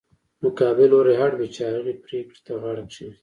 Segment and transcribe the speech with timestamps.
[0.43, 3.17] مقابل لوری اړ وي چې هغې پرېکړې ته غاړه کېږدي.